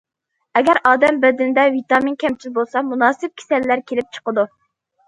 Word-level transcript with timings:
ئەگەر 0.59 0.79
ئادەم 0.91 1.19
بەدىنىدە 1.25 1.67
ۋىتامىن 1.75 2.17
كەمچىل 2.25 2.57
بولسا، 2.57 2.85
مۇناسىپ 2.89 3.39
كېسەللەر 3.41 3.89
كېلىپ 3.93 4.19
چىقىدۇ. 4.19 4.51